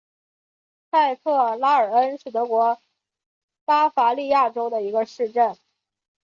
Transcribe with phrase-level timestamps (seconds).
[0.89, 2.81] 蔡特拉尔恩是德国
[3.65, 5.55] 巴伐利亚州的一个市镇。